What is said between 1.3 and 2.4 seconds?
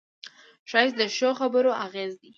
خبرو اغېز دی